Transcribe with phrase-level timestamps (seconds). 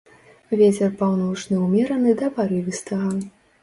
[0.61, 3.17] Вецер паўночны ўмераны да парывістага.